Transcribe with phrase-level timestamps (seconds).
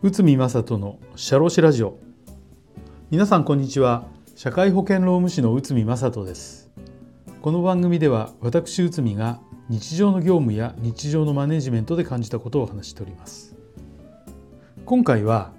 [0.00, 1.98] 内海正人のシャロシラジオ。
[3.10, 4.06] 皆さんこんにちは。
[4.34, 6.70] 社会保険労務士の内海正人です。
[7.42, 13.56] この番組では私内海が日常の業務や日常のマネジメントで感じたことを話しております。
[14.86, 15.52] 今回は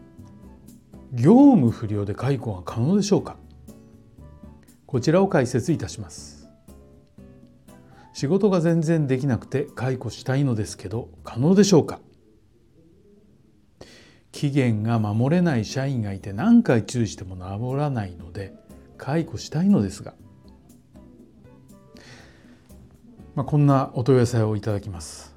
[1.13, 3.37] 業務不良で解雇が可能でしょうか。
[4.87, 6.38] こちらを解説いたします。
[8.19, 12.01] 仕事が全然できなくて解雇したいのですけど可能でしょうか？
[14.33, 18.53] 期限が守れない社員がいて何回注意しても治らないので
[18.97, 20.15] 解雇したいのですが、
[23.35, 25.33] まあ、こんなお問い合わせをいただきます。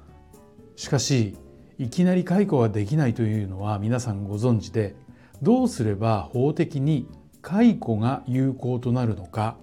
[0.75, 1.37] しかし
[1.77, 4.93] いきなり解雇ができないというのは皆さんご存知で
[5.41, 7.07] どうすれば法的に
[7.41, 9.55] 解雇が有効となるのか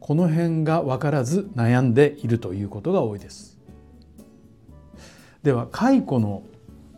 [0.00, 3.58] この辺が分からず悩んでいるということが多いです。
[5.42, 6.42] では解雇の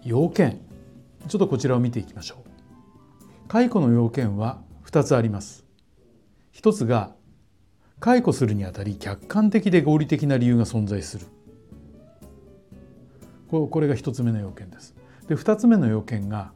[0.05, 0.61] 要件。
[1.29, 3.49] ちょっとこちらを見ていきましょう。
[3.49, 5.65] 解雇の要件は2つあります。
[6.51, 7.15] 一つが
[7.99, 11.27] 解雇するにあたり客観的で合理的な理由が存在する。
[13.49, 14.95] これが一つ目の要件です。
[15.29, 16.53] で二つ目の要件が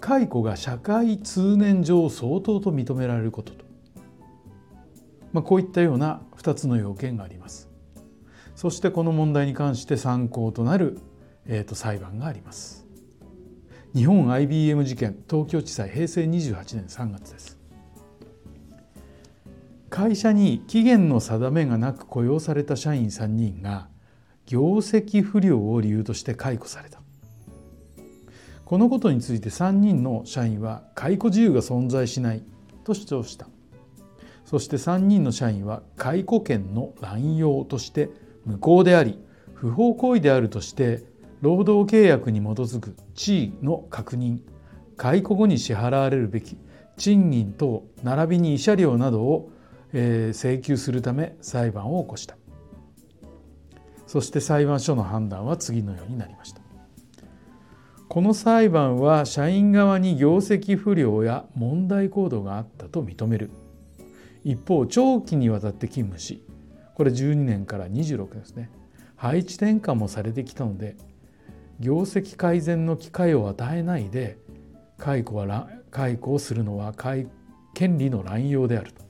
[0.00, 3.63] 解雇が社会通念上相当と認められることと、
[5.34, 7.68] まあ、こういったような二つの要件があります。
[8.54, 11.00] そしてこの問題に関して参考となる、
[11.44, 12.86] えー、と裁判があります。
[13.96, 17.58] 日本 IBM 事件東京地裁平成28年3月です。
[19.90, 23.88] 会社に期限の定めがなく雇用された社員3人が
[24.46, 27.00] 業績不良を理由として解雇された。
[28.64, 32.44] このことについて3人の社員は解雇自由が存在しない
[32.84, 33.48] と主張した。
[34.44, 38.10] そして3人の社員は解雇権の乱用として
[38.44, 39.18] 無効であり
[39.54, 41.02] 不法行為であるとして
[41.40, 44.40] 労働契約に基づく地位の確認
[44.96, 46.56] 解雇後に支払われるべき
[46.96, 49.50] 賃金等並びに慰謝料などを
[49.92, 52.36] 請求するため裁判を起こした。
[54.06, 56.60] そして裁判所の判断は次のようになりました。
[58.08, 63.50] この裁判は社員側に業績不良や問題行動があったと認める。
[64.44, 66.44] 一方長期にわたって勤務し
[66.94, 68.70] これ12年から26ですね
[69.16, 70.96] 配置転換もされてきたので
[71.80, 74.38] 業績改善の機会を与えないで
[74.98, 76.94] 解雇は解雇をするのは
[77.74, 79.02] 権利の乱用であると、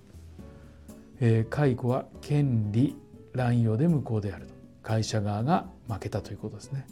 [1.21, 2.97] えー、解雇は権利
[3.33, 6.87] 乱用で無効であると会社側が負けたということですね。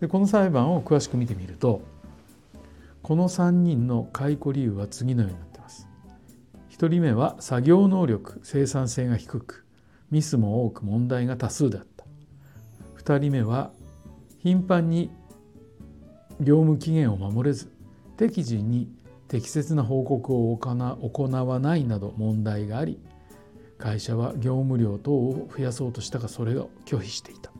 [0.00, 1.82] でこの裁判を詳しく見てみると
[3.02, 5.53] この3人の解雇理由は次のようになって。
[6.76, 9.64] 1人目は作業能力生産性が低く
[10.10, 12.04] ミスも多く問題が多数であった。
[13.04, 13.70] 2人目は
[14.38, 15.10] 頻繁に
[16.40, 17.70] 業務期限を守れず
[18.16, 18.88] 適時に
[19.28, 22.98] 適切な報告を行わないなど問題があり
[23.78, 27.52] 会社は業務量等を増やそうとしたがそれを拒否していた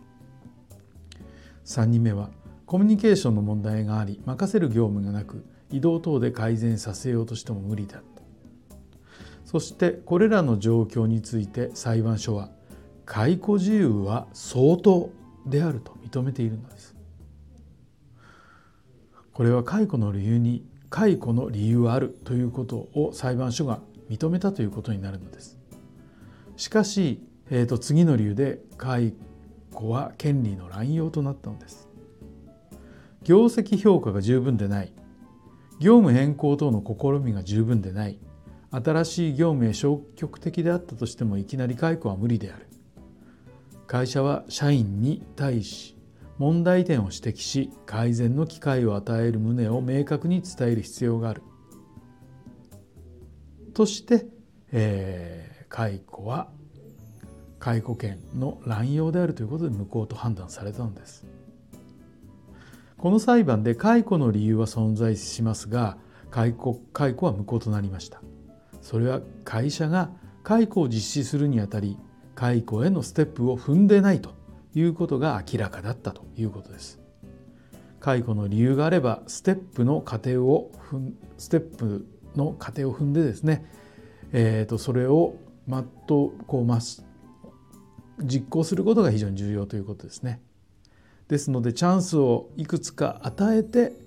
[1.66, 2.30] 3人目は
[2.66, 8.13] コミュニケーションの問題があり任せる業務がなく移動等で改善させようとしても無理だった
[9.54, 12.48] そしてこれらの状況について裁判所は
[13.06, 15.10] 解雇自由は相当
[15.46, 16.96] であると認めているのです。
[19.32, 23.78] これは解雇の理由に解雇の理由はあるということを裁判所が
[24.10, 25.56] 認めたということになるのです。
[26.56, 29.14] しかし、えーと、次の理由で解
[29.72, 31.88] 雇は権利の乱用となったのです。
[33.22, 34.92] 業績評価が十分でない。
[35.78, 38.18] 業務変更等の試みが十分でない。
[38.74, 42.66] 新しい業務へ消極的であったとしてもいきなり解雇は無理である
[43.86, 45.96] 会社は社員に対し
[46.38, 51.42] 問題点を指摘し改善の機会を与える旨を明確に伝える必要がある
[53.74, 54.26] として、
[54.72, 56.48] えー、解雇は
[57.60, 61.24] 解雇権の乱用であるということで無効と判断されたのです。
[62.98, 65.96] この裁判で解雇の理由は存在しますが
[66.30, 68.22] 解雇解雇は無効となりました。
[68.84, 70.10] それは会社が
[70.42, 71.96] 解雇を実施するにあたり
[72.34, 74.34] 解雇へのステップを踏んでないと
[74.74, 77.00] いうことが明らかだったということです。
[77.98, 83.64] 解雇の理由があればステップの過程を踏んステップの過程を踏んでですね、
[84.32, 87.06] えーとそれをまっとこうます
[88.22, 90.42] 実行することが非常に重要ということですね。
[91.28, 94.03] ですのでチャンスをいくつか与えて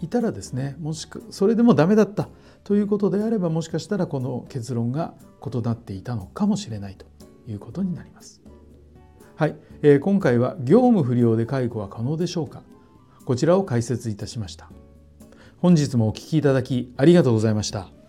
[0.00, 2.28] いたらですねもしくそれでもダメだった
[2.64, 5.14] ということであればもしかしたらこの結論が
[5.44, 7.06] 異なっていたのかもしれないと
[7.46, 8.40] いうことになります。
[9.36, 12.62] はい、えー、今回は業務不良で解雇は可能でしょうか。
[13.24, 14.70] こちらを解説いたしました。
[15.58, 17.99] 本日もお聞きいただきありがとうございました。